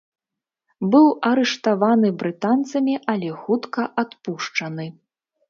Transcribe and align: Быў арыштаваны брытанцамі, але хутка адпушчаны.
Быў 0.95 1.03
арыштаваны 1.31 2.09
брытанцамі, 2.23 2.93
але 3.15 3.29
хутка 3.43 3.87
адпушчаны. 4.05 4.91